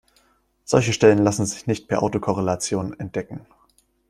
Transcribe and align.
Solche 0.65 0.93
Stellen 0.93 1.19
lassen 1.23 1.45
sich 1.45 1.67
nicht 1.67 1.87
per 1.87 2.01
Autokorrelation 2.01 2.99
entdecken. 2.99 3.45